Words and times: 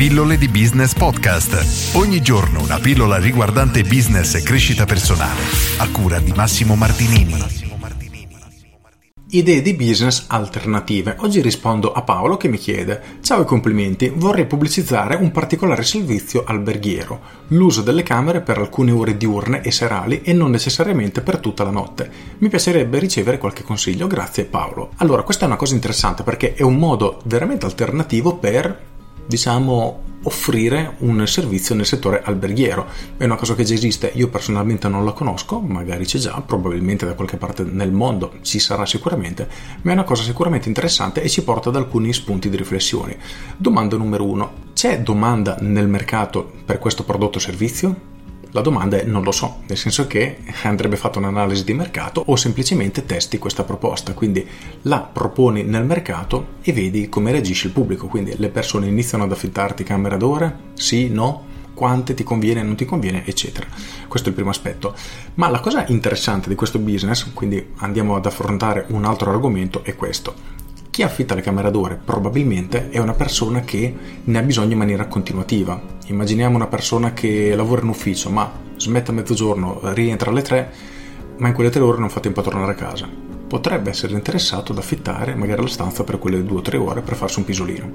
Pillole 0.00 0.38
di 0.38 0.48
Business 0.48 0.94
Podcast. 0.94 1.94
Ogni 1.94 2.22
giorno 2.22 2.62
una 2.62 2.78
pillola 2.78 3.18
riguardante 3.18 3.82
business 3.82 4.34
e 4.34 4.42
crescita 4.42 4.86
personale. 4.86 5.42
A 5.76 5.90
cura 5.90 6.18
di 6.18 6.32
Massimo 6.34 6.74
Martinini. 6.74 7.36
Idee 9.28 9.60
di 9.60 9.74
business 9.74 10.24
alternative. 10.28 11.16
Oggi 11.18 11.42
rispondo 11.42 11.92
a 11.92 12.00
Paolo 12.00 12.38
che 12.38 12.48
mi 12.48 12.56
chiede: 12.56 13.18
Ciao 13.20 13.42
e 13.42 13.44
complimenti, 13.44 14.10
vorrei 14.14 14.46
pubblicizzare 14.46 15.16
un 15.16 15.32
particolare 15.32 15.82
servizio 15.82 16.44
alberghiero, 16.46 17.20
l'uso 17.48 17.82
delle 17.82 18.02
camere 18.02 18.40
per 18.40 18.56
alcune 18.56 18.92
ore 18.92 19.18
diurne 19.18 19.60
e 19.60 19.70
serali 19.70 20.22
e 20.22 20.32
non 20.32 20.50
necessariamente 20.50 21.20
per 21.20 21.40
tutta 21.40 21.62
la 21.62 21.70
notte. 21.70 22.10
Mi 22.38 22.48
piacerebbe 22.48 22.98
ricevere 22.98 23.36
qualche 23.36 23.64
consiglio, 23.64 24.06
grazie 24.06 24.46
Paolo. 24.46 24.92
Allora, 24.96 25.24
questa 25.24 25.44
è 25.44 25.46
una 25.46 25.56
cosa 25.56 25.74
interessante 25.74 26.22
perché 26.22 26.54
è 26.54 26.62
un 26.62 26.76
modo 26.76 27.20
veramente 27.26 27.66
alternativo 27.66 28.36
per 28.36 28.88
diciamo, 29.30 30.02
offrire 30.24 30.96
un 30.98 31.24
servizio 31.26 31.76
nel 31.76 31.86
settore 31.86 32.20
alberghiero. 32.22 32.86
È 33.16 33.24
una 33.24 33.36
cosa 33.36 33.54
che 33.54 33.62
già 33.62 33.74
esiste, 33.74 34.10
io 34.14 34.28
personalmente 34.28 34.88
non 34.88 35.04
la 35.04 35.12
conosco, 35.12 35.60
magari 35.60 36.04
c'è 36.04 36.18
già, 36.18 36.42
probabilmente 36.44 37.06
da 37.06 37.14
qualche 37.14 37.36
parte 37.36 37.62
nel 37.62 37.92
mondo 37.92 38.34
ci 38.42 38.58
sarà 38.58 38.84
sicuramente, 38.84 39.48
ma 39.82 39.92
è 39.92 39.94
una 39.94 40.04
cosa 40.04 40.24
sicuramente 40.24 40.68
interessante 40.68 41.22
e 41.22 41.28
ci 41.28 41.44
porta 41.44 41.68
ad 41.68 41.76
alcuni 41.76 42.12
spunti 42.12 42.50
di 42.50 42.56
riflessione. 42.56 43.18
Domanda 43.56 43.96
numero 43.96 44.24
uno, 44.24 44.52
c'è 44.74 45.00
domanda 45.00 45.56
nel 45.60 45.86
mercato 45.86 46.50
per 46.64 46.78
questo 46.78 47.04
prodotto 47.04 47.38
o 47.38 47.40
servizio? 47.40 48.09
La 48.52 48.62
domanda 48.62 48.98
è 48.98 49.04
non 49.04 49.22
lo 49.22 49.30
so, 49.30 49.58
nel 49.68 49.76
senso 49.76 50.06
che 50.06 50.38
andrebbe 50.62 50.96
fatta 50.96 51.18
un'analisi 51.18 51.64
di 51.64 51.72
mercato 51.72 52.22
o 52.26 52.34
semplicemente 52.34 53.06
testi 53.06 53.38
questa 53.38 53.62
proposta, 53.62 54.12
quindi 54.12 54.44
la 54.82 55.00
proponi 55.00 55.62
nel 55.62 55.84
mercato 55.84 56.54
e 56.62 56.72
vedi 56.72 57.08
come 57.08 57.30
reagisce 57.30 57.68
il 57.68 57.72
pubblico, 57.72 58.08
quindi 58.08 58.34
le 58.36 58.48
persone 58.48 58.88
iniziano 58.88 59.24
ad 59.24 59.32
affittarti 59.32 59.84
camera 59.84 60.16
d'ore? 60.16 60.56
Sì, 60.74 61.08
no? 61.08 61.48
quante 61.80 62.12
ti 62.12 62.24
conviene, 62.24 62.62
non 62.62 62.74
ti 62.74 62.84
conviene, 62.84 63.24
eccetera. 63.24 63.66
Questo 64.06 64.26
è 64.26 64.30
il 64.30 64.36
primo 64.36 64.50
aspetto. 64.50 64.94
Ma 65.36 65.48
la 65.48 65.60
cosa 65.60 65.86
interessante 65.86 66.50
di 66.50 66.54
questo 66.54 66.78
business, 66.78 67.32
quindi 67.32 67.70
andiamo 67.76 68.16
ad 68.16 68.26
affrontare 68.26 68.84
un 68.88 69.06
altro 69.06 69.30
argomento, 69.30 69.82
è 69.82 69.96
questo. 69.96 70.59
Chi 70.90 71.04
affitta 71.04 71.36
le 71.36 71.40
camere 71.40 71.70
d'ore 71.70 72.00
probabilmente 72.04 72.90
è 72.90 72.98
una 72.98 73.12
persona 73.14 73.60
che 73.60 73.94
ne 74.24 74.38
ha 74.38 74.42
bisogno 74.42 74.72
in 74.72 74.78
maniera 74.78 75.06
continuativa. 75.06 75.80
Immaginiamo 76.06 76.56
una 76.56 76.66
persona 76.66 77.12
che 77.12 77.54
lavora 77.54 77.82
in 77.82 77.88
ufficio 77.88 78.28
ma 78.30 78.50
smette 78.76 79.12
a 79.12 79.14
mezzogiorno, 79.14 79.78
rientra 79.94 80.30
alle 80.30 80.42
tre, 80.42 80.72
ma 81.36 81.46
in 81.46 81.54
quelle 81.54 81.70
tre 81.70 81.80
ore 81.80 82.00
non 82.00 82.10
fa 82.10 82.18
tempo 82.18 82.40
a 82.40 82.42
tornare 82.42 82.72
a 82.72 82.74
casa. 82.74 83.08
Potrebbe 83.46 83.90
essere 83.90 84.14
interessato 84.14 84.72
ad 84.72 84.78
affittare 84.78 85.36
magari 85.36 85.62
la 85.62 85.68
stanza 85.68 86.02
per 86.02 86.18
quelle 86.18 86.42
due 86.44 86.58
o 86.58 86.62
tre 86.62 86.76
ore 86.76 87.02
per 87.02 87.14
farsi 87.14 87.38
un 87.38 87.44
pisolino. 87.44 87.90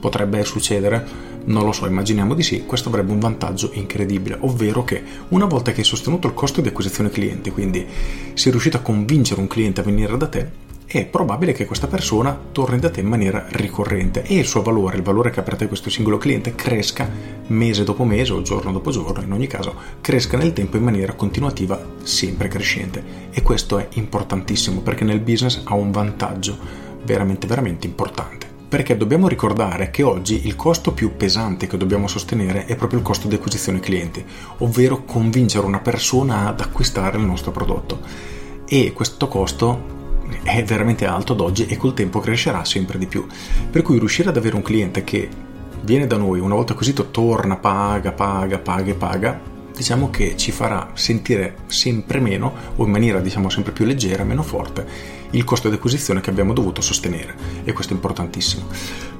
Potrebbe 0.00 0.44
succedere? 0.44 1.06
Non 1.44 1.64
lo 1.64 1.72
so, 1.72 1.86
immaginiamo 1.86 2.34
di 2.34 2.42
sì, 2.42 2.66
questo 2.66 2.88
avrebbe 2.88 3.12
un 3.12 3.20
vantaggio 3.20 3.70
incredibile, 3.74 4.38
ovvero 4.40 4.82
che 4.82 5.02
una 5.28 5.46
volta 5.46 5.70
che 5.70 5.80
hai 5.80 5.86
sostenuto 5.86 6.26
il 6.26 6.34
costo 6.34 6.60
di 6.60 6.68
acquisizione 6.68 7.10
clienti, 7.10 7.50
quindi 7.50 7.86
sei 8.34 8.50
riuscito 8.50 8.76
a 8.76 8.80
convincere 8.80 9.40
un 9.40 9.46
cliente 9.46 9.80
a 9.80 9.84
venire 9.84 10.16
da 10.16 10.26
te, 10.26 10.63
è 11.00 11.06
probabile 11.06 11.52
che 11.52 11.66
questa 11.66 11.88
persona 11.88 12.38
torni 12.52 12.78
da 12.78 12.88
te 12.88 13.00
in 13.00 13.08
maniera 13.08 13.46
ricorrente 13.48 14.22
e 14.22 14.36
il 14.36 14.46
suo 14.46 14.62
valore, 14.62 14.96
il 14.96 15.02
valore 15.02 15.30
che 15.30 15.40
ha 15.40 15.42
per 15.42 15.56
te 15.56 15.66
questo 15.66 15.90
singolo 15.90 16.18
cliente, 16.18 16.54
cresca 16.54 17.10
mese 17.48 17.82
dopo 17.82 18.04
mese 18.04 18.32
o 18.32 18.42
giorno 18.42 18.70
dopo 18.70 18.92
giorno, 18.92 19.20
in 19.20 19.32
ogni 19.32 19.48
caso, 19.48 19.74
cresca 20.00 20.36
nel 20.36 20.52
tempo 20.52 20.76
in 20.76 20.84
maniera 20.84 21.14
continuativa, 21.14 21.84
sempre 22.04 22.46
crescente. 22.46 23.02
E 23.32 23.42
questo 23.42 23.78
è 23.78 23.88
importantissimo 23.94 24.82
perché 24.82 25.02
nel 25.02 25.18
business 25.18 25.62
ha 25.64 25.74
un 25.74 25.90
vantaggio 25.90 26.56
veramente, 27.02 27.48
veramente 27.48 27.88
importante. 27.88 28.46
Perché 28.68 28.96
dobbiamo 28.96 29.26
ricordare 29.26 29.90
che 29.90 30.04
oggi 30.04 30.46
il 30.46 30.54
costo 30.54 30.92
più 30.92 31.16
pesante 31.16 31.66
che 31.66 31.76
dobbiamo 31.76 32.06
sostenere 32.06 32.66
è 32.66 32.76
proprio 32.76 33.00
il 33.00 33.04
costo 33.04 33.26
di 33.26 33.34
acquisizione 33.34 33.80
clienti, 33.80 34.24
ovvero 34.58 35.02
convincere 35.04 35.66
una 35.66 35.80
persona 35.80 36.46
ad 36.46 36.60
acquistare 36.60 37.18
il 37.18 37.24
nostro 37.24 37.50
prodotto. 37.50 37.98
E 38.64 38.92
questo 38.92 39.26
costo 39.26 39.93
è 40.42 40.62
veramente 40.64 41.06
alto 41.06 41.32
ad 41.32 41.40
oggi 41.40 41.66
e 41.66 41.76
col 41.76 41.94
tempo 41.94 42.20
crescerà 42.20 42.64
sempre 42.64 42.98
di 42.98 43.06
più. 43.06 43.26
Per 43.70 43.82
cui 43.82 43.98
riuscire 43.98 44.28
ad 44.28 44.36
avere 44.36 44.56
un 44.56 44.62
cliente 44.62 45.04
che 45.04 45.28
viene 45.82 46.06
da 46.06 46.16
noi, 46.16 46.40
una 46.40 46.54
volta 46.54 46.72
acquisito 46.72 47.10
torna, 47.10 47.56
paga, 47.56 48.12
paga, 48.12 48.58
paga 48.58 48.90
e 48.90 48.94
paga, 48.94 49.40
diciamo 49.74 50.08
che 50.10 50.36
ci 50.36 50.52
farà 50.52 50.90
sentire 50.94 51.56
sempre 51.66 52.20
meno 52.20 52.52
o 52.76 52.84
in 52.84 52.90
maniera 52.90 53.20
diciamo 53.20 53.48
sempre 53.50 53.72
più 53.72 53.84
leggera, 53.84 54.24
meno 54.24 54.42
forte 54.42 55.22
il 55.30 55.44
costo 55.44 55.68
di 55.68 55.74
acquisizione 55.74 56.20
che 56.20 56.30
abbiamo 56.30 56.52
dovuto 56.52 56.80
sostenere 56.80 57.34
e 57.64 57.72
questo 57.72 57.92
è 57.92 57.96
importantissimo. 57.96 58.66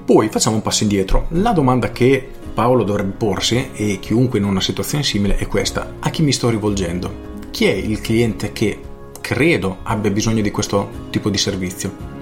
Poi 0.05 0.29
facciamo 0.29 0.57
un 0.57 0.63
passo 0.63 0.85
indietro. 0.85 1.27
La 1.31 1.53
domanda 1.53 1.91
che 1.91 2.27
Paolo 2.55 2.85
dovrebbe 2.85 3.17
porsi 3.17 3.71
e 3.73 3.99
chiunque 4.01 4.39
in 4.39 4.45
una 4.45 4.61
situazione 4.61 5.03
simile 5.03 5.37
è 5.37 5.47
questa: 5.49 5.95
a 5.99 6.11
chi 6.11 6.23
mi 6.23 6.33
sto 6.33 6.51
rivolgendo? 6.51 7.33
Chi 7.51 7.65
è 7.65 7.73
il 7.73 8.01
cliente 8.01 8.53
che 8.53 8.79
credo 9.25 9.79
abbia 9.85 10.11
bisogno 10.11 10.43
di 10.43 10.51
questo 10.51 11.09
tipo 11.09 11.31
di 11.31 11.39
servizio. 11.39 12.13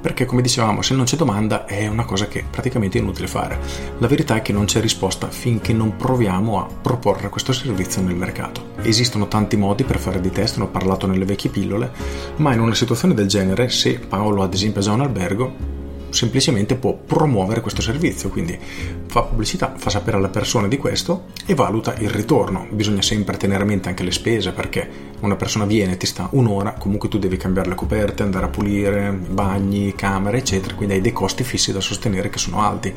Perché 0.00 0.24
come 0.24 0.40
dicevamo, 0.40 0.80
se 0.80 0.94
non 0.94 1.04
c'è 1.04 1.16
domanda 1.16 1.66
è 1.66 1.86
una 1.88 2.06
cosa 2.06 2.26
che 2.26 2.42
praticamente 2.50 2.96
è 2.96 3.02
inutile 3.02 3.26
fare. 3.26 3.58
La 3.98 4.06
verità 4.06 4.36
è 4.36 4.40
che 4.40 4.54
non 4.54 4.64
c'è 4.64 4.80
risposta 4.80 5.28
finché 5.28 5.74
non 5.74 5.96
proviamo 5.96 6.58
a 6.58 6.66
proporre 6.66 7.28
questo 7.28 7.52
servizio 7.52 8.00
nel 8.00 8.14
mercato. 8.14 8.70
Esistono 8.80 9.28
tanti 9.28 9.58
modi 9.58 9.84
per 9.84 9.98
fare 9.98 10.22
dei 10.22 10.30
test, 10.30 10.56
ne 10.56 10.62
ho 10.62 10.68
parlato 10.68 11.06
nelle 11.06 11.26
vecchie 11.26 11.50
pillole, 11.50 11.90
ma 12.36 12.54
in 12.54 12.60
una 12.60 12.74
situazione 12.74 13.12
del 13.12 13.26
genere, 13.26 13.68
se 13.68 13.98
Paolo 13.98 14.42
ad 14.42 14.54
esempio 14.54 14.80
ha 14.80 14.84
già 14.84 14.92
un 14.92 15.02
albergo, 15.02 15.67
semplicemente 16.10 16.76
può 16.76 16.94
promuovere 16.94 17.60
questo 17.60 17.82
servizio, 17.82 18.28
quindi 18.28 18.58
fa 19.06 19.22
pubblicità, 19.22 19.74
fa 19.76 19.90
sapere 19.90 20.16
alle 20.16 20.28
persone 20.28 20.68
di 20.68 20.76
questo 20.76 21.26
e 21.46 21.54
valuta 21.54 21.94
il 21.98 22.10
ritorno. 22.10 22.66
Bisogna 22.70 23.02
sempre 23.02 23.36
tenere 23.36 23.62
a 23.62 23.66
mente 23.66 23.88
anche 23.88 24.02
le 24.02 24.10
spese 24.10 24.52
perché 24.52 24.88
una 25.20 25.36
persona 25.36 25.64
viene, 25.64 25.96
ti 25.96 26.06
sta 26.06 26.28
un'ora, 26.32 26.72
comunque 26.72 27.08
tu 27.08 27.18
devi 27.18 27.36
cambiare 27.36 27.68
le 27.68 27.74
coperte, 27.74 28.22
andare 28.22 28.46
a 28.46 28.48
pulire, 28.48 29.10
bagni, 29.10 29.94
camere, 29.94 30.38
eccetera, 30.38 30.74
quindi 30.74 30.94
hai 30.94 31.00
dei 31.00 31.12
costi 31.12 31.44
fissi 31.44 31.72
da 31.72 31.80
sostenere 31.80 32.30
che 32.30 32.38
sono 32.38 32.62
alti 32.62 32.94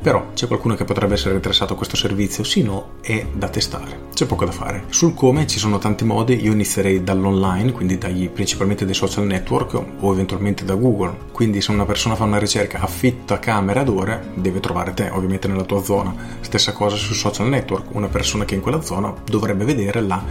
però 0.00 0.28
c'è 0.34 0.46
qualcuno 0.46 0.74
che 0.74 0.84
potrebbe 0.84 1.14
essere 1.14 1.34
interessato 1.34 1.72
a 1.72 1.76
questo 1.76 1.96
servizio? 1.96 2.44
Sì, 2.44 2.62
no, 2.62 2.92
è 3.00 3.26
da 3.32 3.48
testare. 3.48 4.04
C'è 4.14 4.26
poco 4.26 4.44
da 4.44 4.52
fare. 4.52 4.84
Sul 4.88 5.14
come 5.14 5.46
ci 5.46 5.58
sono 5.58 5.78
tanti 5.78 6.04
modi, 6.04 6.42
io 6.42 6.52
inizierei 6.52 7.02
dall'online, 7.02 7.72
quindi 7.72 7.98
dagli, 7.98 8.28
principalmente 8.28 8.84
dai 8.84 8.94
social 8.94 9.24
network 9.24 9.82
o 10.00 10.12
eventualmente 10.12 10.64
da 10.64 10.74
Google. 10.74 11.16
Quindi 11.32 11.60
se 11.60 11.72
una 11.72 11.84
persona 11.84 12.14
fa 12.14 12.24
una 12.24 12.38
ricerca 12.38 12.80
affitta 12.80 13.38
camera 13.38 13.80
ad 13.80 13.88
ore, 13.88 14.30
deve 14.34 14.60
trovare 14.60 14.94
te, 14.94 15.10
ovviamente 15.10 15.48
nella 15.48 15.64
tua 15.64 15.82
zona. 15.82 16.14
Stessa 16.40 16.72
cosa 16.72 16.96
sui 16.96 17.14
social 17.14 17.48
network, 17.48 17.94
una 17.94 18.08
persona 18.08 18.44
che 18.44 18.54
è 18.54 18.56
in 18.56 18.62
quella 18.62 18.82
zona 18.82 19.12
dovrebbe 19.24 19.64
vedere 19.64 20.00
la, 20.00 20.22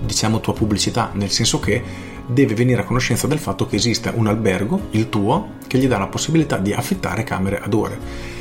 diciamo, 0.00 0.40
tua 0.40 0.52
pubblicità, 0.52 1.10
nel 1.14 1.30
senso 1.30 1.60
che 1.60 1.82
deve 2.26 2.54
venire 2.54 2.82
a 2.82 2.84
conoscenza 2.84 3.26
del 3.26 3.38
fatto 3.38 3.66
che 3.66 3.76
esiste 3.76 4.12
un 4.14 4.26
albergo, 4.26 4.88
il 4.90 5.08
tuo, 5.08 5.54
che 5.66 5.78
gli 5.78 5.86
dà 5.86 5.98
la 5.98 6.06
possibilità 6.06 6.56
di 6.58 6.72
affittare 6.72 7.24
camere 7.24 7.60
ad 7.60 7.74
ore 7.74 8.33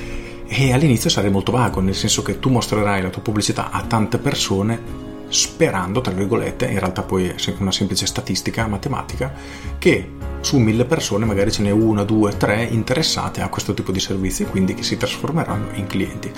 e 0.48 0.74
all'inizio 0.74 1.10
sarai 1.10 1.32
molto 1.32 1.52
vago, 1.52 1.80
nel 1.80 1.96
senso 1.96 2.22
che 2.22 2.40
tu 2.40 2.50
mostrerai 2.50 3.02
la 3.02 3.10
tua 3.10 3.22
pubblicità 3.22 3.72
a 3.72 3.82
tante 3.82 4.18
persone 4.18 5.12
sperando, 5.34 6.00
tra 6.00 6.14
virgolette, 6.14 6.68
in 6.68 6.78
realtà 6.78 7.02
poi 7.02 7.28
è 7.28 7.36
una 7.58 7.72
semplice 7.72 8.06
statistica 8.06 8.68
matematica, 8.68 9.34
che 9.80 10.12
su 10.42 10.60
mille 10.60 10.86
persone 10.86 11.26
magari 11.26 11.52
ce 11.52 11.64
n'è 11.64 11.72
una, 11.72 12.04
due, 12.04 12.38
tre 12.38 12.64
interessate 12.64 13.42
a 13.42 13.50
questo 13.50 13.74
tipo 13.74 13.92
di 13.92 14.00
servizi, 14.00 14.46
quindi 14.46 14.76
che 14.76 14.84
si 14.84 14.96
trasformeranno 14.96 15.70
in 15.74 15.88
clienti. 15.88 16.32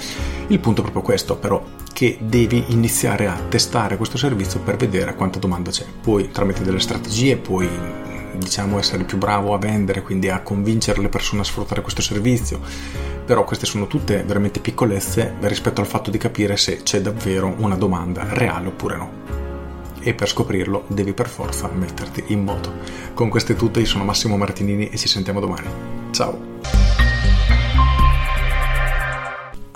Il 0.48 0.60
punto 0.60 0.80
è 0.80 0.84
proprio 0.84 1.04
questo, 1.04 1.36
però, 1.36 1.62
che 1.92 2.18
devi 2.22 2.66
iniziare 2.68 3.28
a 3.28 3.38
testare 3.50 3.98
questo 3.98 4.18
servizio 4.18 4.62
per 4.62 4.78
vedere 4.78 5.16
quanta 5.16 5.40
domanda 5.40 5.72
c'è. 5.72 5.86
Poi 6.02 6.32
tramite 6.32 6.64
delle 6.64 6.80
strategie 6.80 7.36
puoi 7.36 7.68
diciamo 8.38 8.79
essere 8.79 9.03
più 9.03 9.18
bravo 9.18 9.53
a 9.53 9.57
vendere, 9.57 10.01
quindi 10.01 10.29
a 10.29 10.41
convincere 10.41 11.01
le 11.01 11.09
persone 11.09 11.41
a 11.41 11.46
sfruttare 11.46 11.81
questo 11.81 12.01
servizio. 12.01 12.59
Però 13.25 13.44
queste 13.44 13.66
sono 13.66 13.88
tutte 13.88 14.23
veramente 14.23 14.59
piccolezze 14.59 15.36
rispetto 15.42 15.81
al 15.81 15.88
fatto 15.88 16.12
di 16.12 16.18
capire 16.18 16.57
se 16.57 16.83
c'è 16.83 17.01
davvero 17.01 17.54
una 17.57 17.75
domanda 17.75 18.25
reale 18.30 18.68
oppure 18.68 18.98
no. 18.98 19.12
E 20.00 20.13
per 20.13 20.27
scoprirlo 20.27 20.86
devi 20.88 21.13
per 21.13 21.27
forza 21.27 21.68
metterti 21.74 22.25
in 22.27 22.44
moto. 22.44 22.74
Con 23.13 23.30
questo 23.30 23.54
è 23.54 23.56
tutto, 23.56 23.80
io 23.80 23.86
sono 23.86 24.04
Massimo 24.04 24.38
Martinini 24.38 24.89
e 24.89 24.98
ci 24.98 25.07
sentiamo 25.07 25.39
domani. 25.39 25.68
Ciao! 26.12 26.55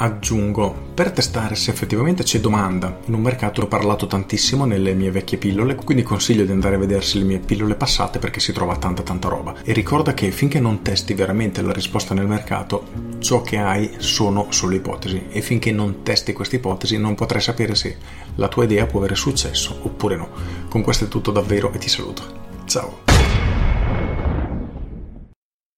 Aggiungo 0.02 0.88
per 0.94 1.12
testare 1.12 1.56
se 1.56 1.72
effettivamente 1.72 2.24
c'è 2.24 2.40
domanda 2.40 3.00
in 3.06 3.14
un 3.14 3.22
mercato 3.22 3.62
ho 3.62 3.68
parlato 3.68 4.08
tantissimo 4.08 4.66
nelle 4.66 4.94
mie 4.94 5.12
vecchie 5.12 5.38
pillole 5.38 5.76
quindi 5.76 6.04
consiglio 6.04 6.46
di 6.46 6.52
andare 6.52 6.76
a 6.76 6.80
vedersi 6.80 7.18
le 7.18 7.26
mie 7.26 7.40
pillole 7.40 7.76
passate 7.76 8.20
perché 8.20 8.40
si 8.40 8.54
trova 8.54 8.78
tanta 8.78 9.04
tanta 9.04 9.28
roba. 9.28 9.56
E 9.64 9.74
ricorda 9.74 10.14
che 10.14 10.32
finché 10.32 10.60
non 10.60 10.82
testi 10.82 11.14
veramente 11.14 11.62
la 11.62 11.74
risposta 11.74 12.14
nel 12.14 12.28
mercato 12.28 12.86
ciò 13.20 13.42
che 13.42 13.58
hai 13.58 13.96
sono 13.98 14.48
solo 14.50 14.76
ipotesi. 14.76 15.26
E 15.30 15.42
finché 15.42 15.72
non 15.72 16.04
testi 16.04 16.34
queste 16.34 16.58
ipotesi 16.58 16.98
non 16.98 17.16
potrai 17.16 17.42
sapere 17.42 17.76
se 17.76 17.98
la 18.36 18.48
tua 18.48 18.64
idea 18.64 18.86
può 18.86 19.00
avere 19.00 19.16
successo 19.16 19.78
oppure 19.82 20.16
no. 20.16 20.30
Con 20.70 20.82
questo 20.82 21.06
è 21.06 21.08
tutto 21.08 21.32
davvero 21.32 21.72
e 21.74 21.78
ti 21.78 21.90
saluto. 21.90 22.24
Ciao 22.66 23.09